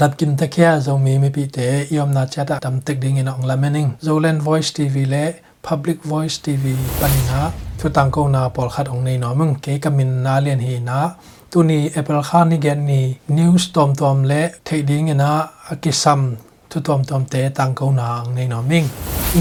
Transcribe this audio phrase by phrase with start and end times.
[0.00, 2.96] dat kim ta kia zo mi mi pi te yom na cha ta tam tek
[3.02, 5.24] ding in ong la mening zoland voice tv le,
[5.68, 6.64] public voice tv
[7.00, 7.42] panin ha
[7.80, 9.54] thu tang ko na pol khat ong nei no mung.
[9.64, 10.98] Ke kamin na len hi na.
[11.50, 13.00] Tu ni apple khan ni gen ni
[13.36, 15.30] news tom tom le, thei ding ina
[15.72, 16.20] akisam
[16.70, 18.86] tu tom tom te tang ko na ang nei no ming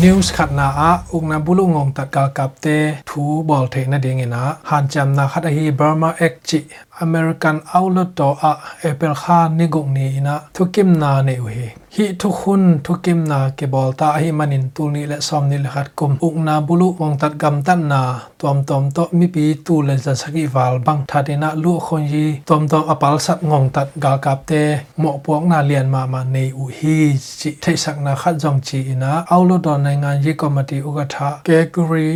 [0.02, 2.77] news khat na a uk na bulu ngong ta ka kap te
[3.09, 6.59] thu bol the na ding ina han cham na khat a hi burma ek chi
[7.05, 8.52] American outlet to a
[8.89, 13.20] Apple kha ni gok ni na thukim na ne u he hi thu khun thukim
[13.31, 16.35] na ke bol ta hi manin tul ni le som ni le khat kum uk
[16.48, 18.02] na bulu wong tat gam tan na
[18.41, 22.26] tom tom to mi pi tu le za sagi wal bang thadina lu khon yi
[22.49, 24.62] tom tom apal sat ngong tat ga kap te
[25.02, 26.98] mo pok na lian ma ma ne u hi
[27.40, 30.91] chi thai sak na khat jong chi na outlet to nai ngan yi committee u
[30.98, 32.09] ga tha category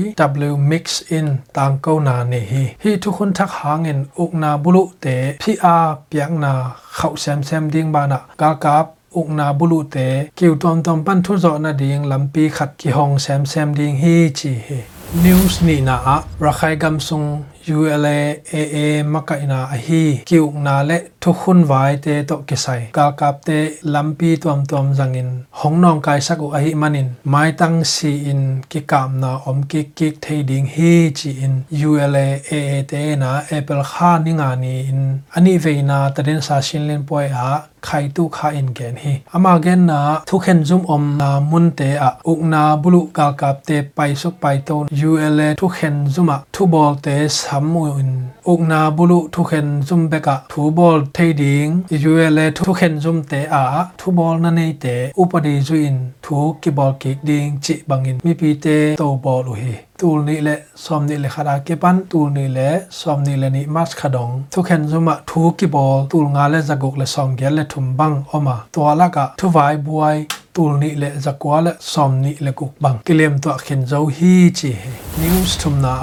[0.52, 0.86] w mix
[1.18, 5.08] in tang ko na ne hi hi thu khun thak hangin uk na bulu บุลุเต
[5.42, 6.54] พี่อาเปียงนา
[6.96, 9.98] เข้าแซมแซมดิ้งบานะกากาบอุกนาบุลุเต
[10.40, 14.68] กิวตอมตอมปั้นทุจอนาดิงลำปีขัดกิหองแซมแซมดิ้งฮีจีเฮ
[15.24, 16.16] news ni na a
[16.46, 17.28] rakhai gam sung
[17.68, 23.60] ULA AA makaina ahi kiuk na le thukhun vai te to kisai ka kap te
[23.94, 29.20] lampi tuam tuam zangin hongnong kai saku ahi manin mai tang si in ki kam
[29.24, 31.54] na om ki ki thei ding hi chi in
[31.88, 35.02] ULA AA te na apple kha ni nga ni in
[35.36, 47.92] ani veina taden sa shin len poi a ခိုင်တုခအိုင်ကန်ဟီအမဂန်နာထုခန်ဇုံအုံနာမွန်တေအဥကနာဘလူကာကပ်တေပိုင်ဆုပိုင်တုံ ULA ထုခန်ဇုံအထုဘောလတေဆမ်မွင်
[48.52, 51.70] ဥကနာဘလူထုခန်ဇုံဘကထုဘောလထေဒင်း
[52.10, 53.56] ULA ထုခန်ဇုံတေအ
[54.00, 55.94] ထုဘောလနနေတေဥပဒေဇွင်
[56.26, 62.71] ထုကိဘောလကိဒင်းချိဘငင်မိပီတေတောဘောလူဟီ ตูลนี่แหละซอมนี่แหละขดาเก็บันตูลนี่แหละ
[63.01, 70.17] ซอมนี่แหละนี่มัสขดงทุกเห็นสมะทูกิบอลตูลงาและจักกและซอมเกลและทุมบังออกมาตัวละกะทุวายบวย
[70.57, 74.71] ตูลนี่แหละจักวาและซอมนี่แหละกุกบังกิเลมตัวเข็นเจ้าฮีจี
[75.21, 75.97] นิวส์ทุมนา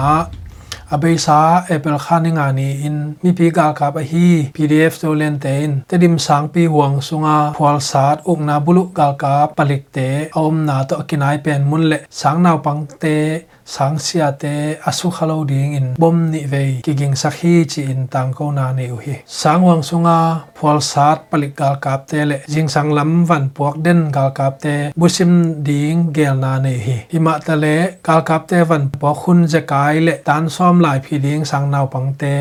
[0.94, 5.34] abe sa apple khaning ani in mi pi ga ka ba hi pdf to len
[5.44, 9.34] te in te dim sang pi huang sunga phwal sat uk na bulu ga ka
[9.56, 10.08] palik te
[10.42, 13.16] om na to kinai pen mun le sang naw pang te
[13.59, 13.59] sang
[14.05, 14.53] sia te
[14.89, 18.65] asu khalo ding in bom ni ve ki ging sakhi chi in tang ko na
[18.77, 20.17] ne u hi sang wang sunga
[20.57, 24.53] phol sat palik gal kap te le jing sang lam van puak den gal kap
[24.63, 25.31] te busim
[25.67, 27.75] ding gel na ne hi ima ta le
[28.07, 31.65] gal kap te van po khun je kai le tan som lai phi ding sang
[31.73, 32.33] nau pang te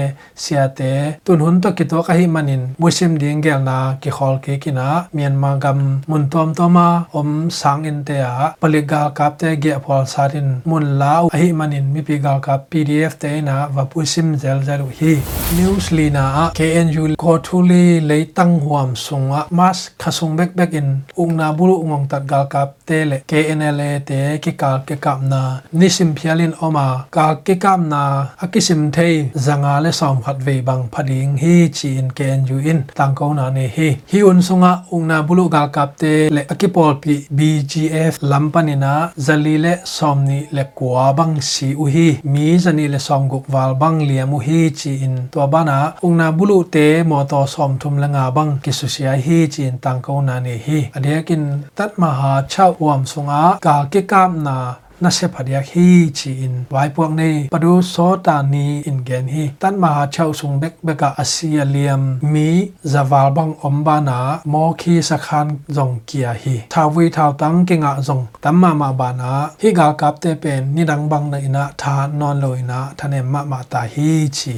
[0.42, 0.92] sia te
[1.24, 4.52] tun hun to ki to ka hi manin busim ding gel na ki khol ke
[4.62, 5.78] kina myanmar gam
[6.10, 7.30] mun tom toma om
[7.60, 11.26] sang in te a palik gal kap te ge phol sat in mun la au
[11.36, 15.12] ahi manin mi pi gal ka pdf te na va pusim zel zel hi
[15.58, 16.24] news lina
[16.58, 19.40] knu ko thuli le tang huam sunga.
[19.58, 20.88] Mas khasung bek bek in
[21.22, 25.42] ungna bulu ngong tat gal ka te le knla te ki ka ke kap na.
[25.78, 26.86] Nisim phialin oma
[27.16, 28.02] ka ke kap na.
[28.44, 29.14] Akisim thei
[29.46, 33.64] zanga le som khat ve bang phading hi chin knu in tang ko na ne
[33.76, 33.88] hi.
[34.12, 38.92] Hi un sunga ungna bulu gal kap te le akipol pi bgf lampanina
[39.26, 42.08] zali le somni le kwa bang si uhi.
[42.32, 46.58] Mi zani le som guk wal bang liam hi chi in to bana ungna bulu
[46.74, 48.52] te mo to som thum la nga bang.
[48.64, 50.78] Ki su sia hi chi in tang ko na ni hi.
[50.96, 51.44] Adekin
[51.76, 53.42] tat ma ha chau wam sunga.
[53.64, 54.56] Ka ke kam na
[55.04, 55.88] นาเสพเดียฮี
[56.18, 57.94] จีอินไว้พวกนี้ปดูโซ
[58.26, 62.02] ตานีอินเกนฮีตันมหาชาวสุงเด็กเบกาอาเซียเลียม
[62.32, 62.48] มี
[62.92, 64.18] จาวาลบังอมบานา
[64.50, 65.46] โมคีสักคัน
[65.76, 74.54] จงเกียฮีทาวีทาวตั้งกิงะจงตัมมามาบานาฮีกากับเตเป็นนิดังบังในนาทานนอนลอยนาทะเนมะมาตาฮีจี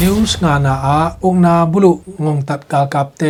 [0.00, 1.92] นิวส์งานาอาองนาบุลุ
[2.24, 3.22] งงตัดกากับเต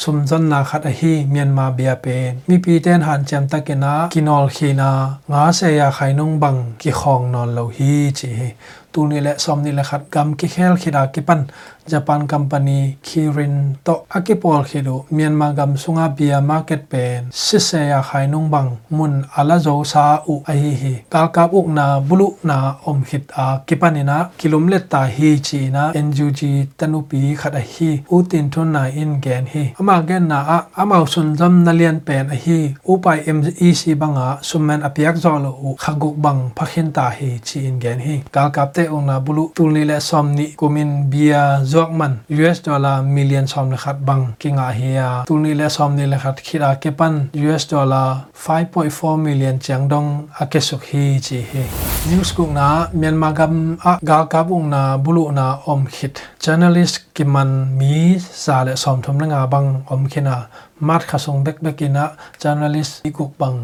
[0.00, 4.90] สุมจันนาคัดฮีเมียนมาเบียเป็นมีปีเตนหันแจมตะเกนากินอลขีนา
[5.32, 7.54] งาเซีย cham ta ke na kinol khina nga se ya khai nong bang ki khong non
[7.54, 8.54] lo hi chi
[8.92, 11.42] tu ni le som ni le khat gam ki khel khida ki pan.
[11.90, 15.06] Japan company Kirin to akipol khidu.
[15.10, 17.30] Myanmar gam sunga bia market pen.
[17.32, 18.78] Sise ya khainung bang.
[18.90, 20.94] Mun ala zo sa u ahi hi.
[21.10, 25.70] Kal kap uk na bulu na om hit a kipanina kilum let ta hi chi
[25.74, 25.90] na.
[25.92, 26.40] NUG
[26.78, 28.04] tanupi khat a hi.
[28.12, 29.64] U tin thun na in gen hi.
[29.80, 30.58] Ama gen na a.
[30.76, 32.74] Ama sun jam na lian pen a hi.
[32.86, 35.74] Upai MEC banga sumen apiak zo lo u.
[35.82, 38.16] Khaguk bang phakhin ta hi chi in gen hi.
[38.34, 41.90] Kal kap te te ong na bulu tul ni le som ni, kumin bia zok
[42.00, 46.04] man US dollar million som le khat bang kinga hiya tul ni le som ni
[46.12, 50.08] le khat khira ke pan US dollar 5.4 million chang dong
[50.42, 51.64] akesuk hi chi hi
[52.08, 56.14] news kung na, Myanmar gam a gal ka bung na bulu na om khit.
[56.40, 60.36] Journalist kiman mi, sa le som thom na nga bang om khina
[60.80, 62.04] mat khasong bek bekina
[62.40, 63.58] journalist ikuk bang.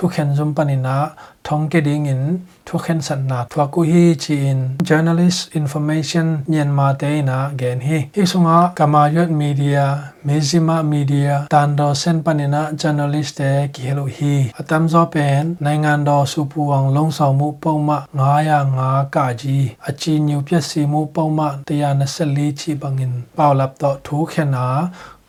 [0.00, 0.96] ทุกเห็นซุมปนินา
[1.46, 2.22] ทองเกดิงิน
[2.68, 4.58] ทุกเห็นสันนาทวกุฮีจีน
[4.88, 9.80] journalist information เนียนมาเตนะเกนฮีฮิสุงะกามายดมีเดีย
[10.24, 13.40] เมซิมามีเดียตันดอเซนปนินา journalist เต
[13.74, 24.66] กิเฮโลฮีอตัมซอเป็นในงานดอสุปวังลงสอมุปงมะงายางากาจีอจีนิวเปียสีมุปงมะตยานสลีชีบังินเป่าลับต่อทุกเห็นนา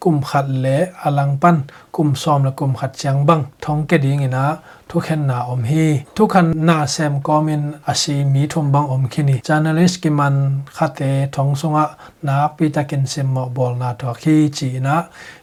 [0.03, 1.57] กลุ่มขัดเละอลังปั้น
[1.97, 4.47] กลุ่มซอมและกลุ่มขัดเชียงบังท้องแกดีไงนะ
[4.92, 5.88] ทุกเห็นนาอมฮี
[6.18, 10.36] ทุกขันนาเซมก็มินอาศีมีทุมบังอมคินี journalist กิมัน
[10.78, 11.00] ขัดเต
[11.36, 11.86] ทองสุงะ
[12.28, 14.98] นาปีตะกินเซมมอบอลนาตัวคีจีนะ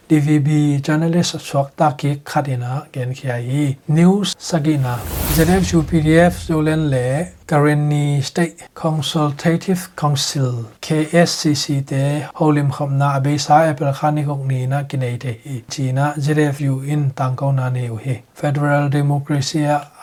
[0.09, 0.49] DVB
[0.85, 3.63] journalist สวกตากิขัดนะเกนขียฮี
[3.95, 4.95] news สกินะ
[5.35, 7.07] ZFU PDF โซเลนเล่
[7.49, 10.51] Karenni State Consultative Council
[10.85, 11.93] KSCC เต
[12.39, 17.51] holim khamna abesa apple khani kok ni na kinai te hi china ZFU in tangkau
[17.57, 19.38] na ne u he Federal Democracy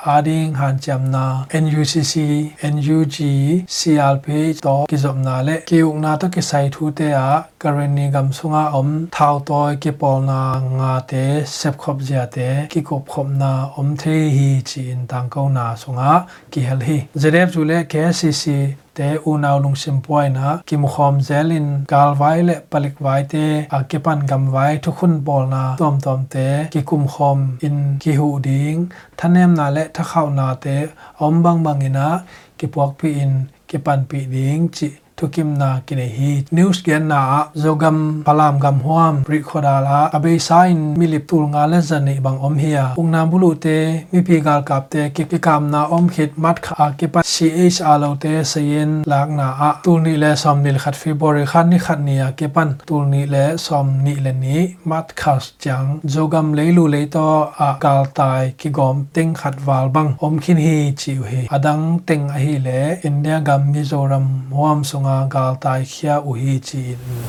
[0.06, 2.14] ading han chamna NUCC
[2.74, 3.16] NUG
[3.68, 4.28] CLP
[4.62, 8.74] to kizom na le kiung na to ki sai thu te a Karenni gam sunga
[8.74, 13.28] om thau toy ki pol na nga te sep khop ja te ki kop khop
[13.28, 18.76] na om the hi chin tangkau na sunga ki hel hi ZF chu le KCC
[18.97, 23.35] แต่อุณาวลุงสิมปวยนะกิมคอมเซลินกาลไว้และปลิกไว้เต
[23.73, 25.29] อาเกปันกำไว้ทุกคนบ
[35.18, 37.20] thukim na kine hi news gen na
[37.64, 42.56] zogam palam gam huam pri khodala abe sign milip tul nga le zane bang om
[42.64, 43.78] hia ungna bulu te
[44.12, 47.24] mi pi gal kap te ki ki kam na om khit mat kha ke pa
[47.32, 51.36] ch alo te sayen lak na a tul ni le som nil khat fi bor
[51.52, 54.58] khan ni khat ni a ke pan tul ni le som ni le ni
[54.90, 57.28] mat khas chang zogam le lu le to
[57.68, 61.84] a kal tai ki gom teng khat wal bang om khin hi chiu he adang
[62.08, 62.80] teng a hi le
[63.10, 64.26] india gam mizoram
[64.58, 66.84] huam sunga nga gal tai khia u hi chi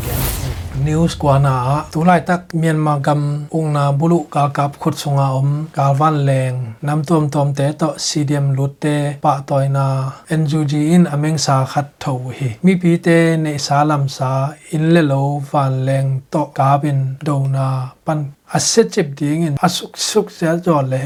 [0.04, 0.38] gen
[0.84, 1.54] news kwa na
[1.92, 3.22] tu lai tak myanmar gam
[3.56, 5.50] ung na bulu kal kap khut sunga om.
[5.76, 6.56] Gal van leng.
[6.86, 9.86] Nam tom tom te to cdm lut te pa toy na
[10.30, 12.48] ngg in ameng sa khat tho hi.
[12.64, 14.30] Mi pi te ne sa lam sa
[14.74, 17.66] in le lo van leng to ka bin do na
[18.06, 18.20] pan.
[18.56, 19.54] Aset chip ding in.
[19.66, 21.02] Asuk suk ja jo le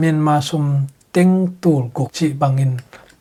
[0.00, 0.66] myanmar sum
[1.14, 2.72] teng tul kuk chi bangin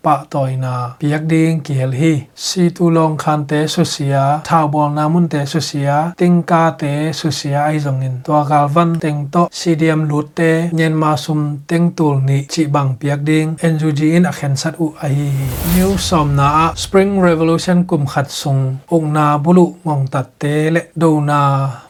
[0.03, 2.13] pa toy na piak ding ki hel hi.
[2.45, 6.39] Si tu long khan te su sia thao bol na mun te su sia ting
[6.49, 10.51] ka te su sia ai zong in to gal van teng to cdm lut te
[10.77, 12.37] nyen ma sum teng tul ni.
[12.51, 13.49] Chi bang piak ding
[13.79, 15.31] nug in a khen sat u hi,
[15.75, 16.49] new som na
[16.83, 18.63] spring revolution kum khat sung.
[18.95, 21.39] Ong na bulu ngong tat te le do na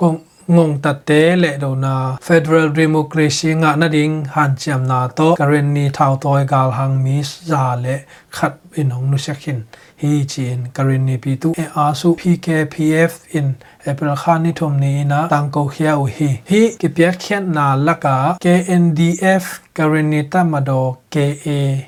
[0.01, 5.07] kong ngong ta te le do na federal democracy nga na ding han cham na
[5.17, 5.35] to.
[5.39, 7.95] Karen ni thao toy gal hang mi za le
[8.37, 9.59] khat in hong nu sekhin
[10.01, 11.53] hi chin karen ni pi tu.
[11.63, 13.47] E a su pkpf in
[13.85, 16.29] april khan ni thom ni na tang ko khia u hi.
[16.49, 19.45] Hi ki pya khian na laka kndf
[19.77, 20.81] karen ni ta ma do
[21.13, 21.25] ka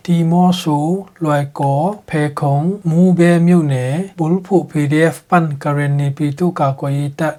[0.05, 0.77] timo su
[1.23, 3.85] loi ko, phe khong, mu be myu ne,
[4.17, 7.35] bul phu pdf pan karen ni pi tu ka ko yi tat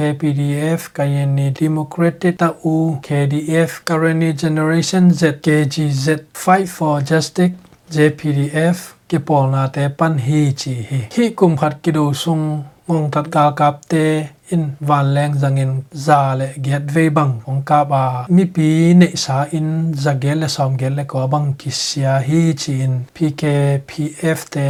[0.00, 7.52] KPDF Kayeni Democratic Tau KDF Karani Generation Z KGZ Fight for Justice
[7.92, 11.00] JPDF ke polna te pan hi chi hi.
[11.12, 14.24] Hi kum khat ki do sung, ngong tat gal kap te,
[14.56, 19.10] in van leng zangin za le get ve bang ong ka ba mi pi ne
[19.24, 23.04] sa in, za gel le som gel le ko bang ki sia hi chi in
[23.12, 24.66] PKPF te,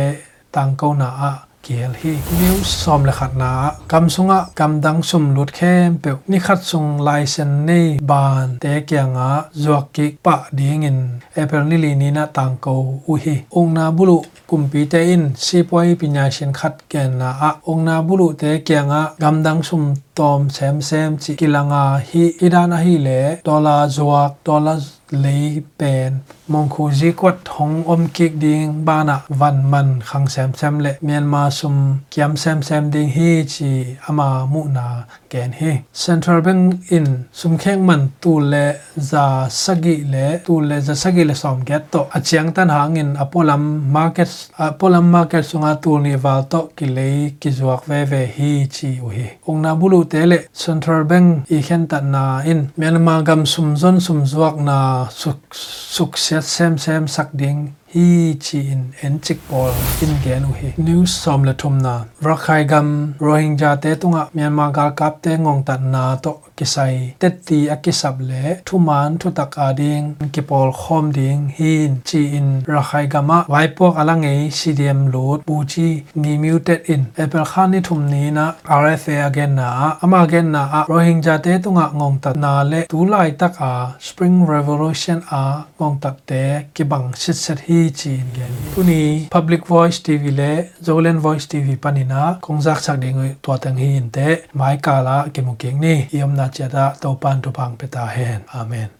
[0.50, 3.50] tang ko na a kiel hi new som le khat na.
[3.88, 6.10] Kam sunga, kam dang sum lut khem pe.
[6.28, 6.88] Ni khat sung
[7.26, 9.28] sen nei ban te kya nga
[9.62, 10.98] zuak ki pa ding in.
[11.36, 12.72] April ni li ni na tang ko
[13.10, 13.36] u hi.
[13.58, 15.24] Ong na bulu kum pi te in.
[15.36, 17.50] Si poi pinya shin khat ken na a.
[17.70, 19.82] Ong na bulu te kya nga gam dang sum
[20.20, 26.12] tom sem sem chi kilanga hi idana hi le dollar zuak dollar lấy pen
[26.48, 30.92] mong khu ji kwat hong om kik ding bana van man khang sem sem le
[31.00, 34.86] myanmar sum kiam sem sem ding hi chi ama mu na
[35.30, 40.80] ken hi central bank in sum kheng man tu le za sagi le tu le
[40.80, 43.62] za sagi le som get to achiang tan hangin apolam
[43.92, 47.08] market apolam market sunga tu ni wal to ki le
[47.40, 51.50] ki zuak ve ve hi chi u hi ong na bulu te le central bank
[51.56, 52.62] i khen ta na in.
[52.78, 54.78] Myanmar gam sum zon sum zuak na
[55.20, 57.60] suk suk set sem sem sak ding.
[57.94, 59.72] Hi chi in, en chik pol
[60.04, 60.70] in gen u hi.
[60.76, 61.94] News som la thum na.
[62.22, 64.22] Rakhai gam rohingya te tunga.
[64.34, 70.04] Myanmar gal kap te ngong ta na to kisai, tetti akisap le thuman thutak ading
[70.34, 76.84] kipol khom ding hin, chi in, rakhai gama waipok alangai cdm load, buchi ni muted
[76.92, 77.02] in.
[77.16, 81.86] Apple khan ni thum ni na rfa again na, ama again na rohingya te tunga
[81.98, 86.42] ngong tat na le tu lai tak a, spring revolution a, ngong tak te,
[86.74, 88.52] kibang, sit set hi, chi in gen.
[88.74, 90.52] Tuni public voice tv le
[90.84, 95.80] zolen voice tv panina kongjak sak ding to tang hi in te, mai kala kemukeng
[95.80, 95.96] ni.
[96.20, 98.99] Yom na เจตะโตปันทุพังเปตาเฮนอาเมน